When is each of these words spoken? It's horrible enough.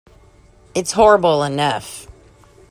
It's 0.73 0.93
horrible 0.93 1.43
enough. 1.43 2.07